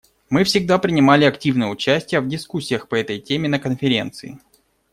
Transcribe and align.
Мы 0.31 0.43
всегда 0.45 0.79
принимали 0.79 1.25
активное 1.25 1.67
участие 1.67 2.21
в 2.21 2.27
дискуссиях 2.27 2.87
по 2.87 2.95
этой 2.95 3.19
теме 3.19 3.47
на 3.47 3.59
Конференции. 3.59 4.39